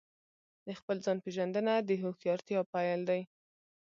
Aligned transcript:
د 0.65 0.67
خپل 0.79 0.97
ځان 1.05 1.17
پېژندنه 1.23 1.73
د 1.79 1.89
هوښیارتیا 2.01 2.59
پیل 2.73 3.01
دی. 3.09 3.21